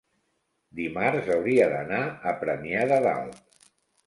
dimarts 0.79 1.29
hauria 1.35 1.67
d'anar 1.75 2.01
a 2.33 2.35
Premià 2.41 2.89
de 2.95 2.99
Dalt. 3.09 3.71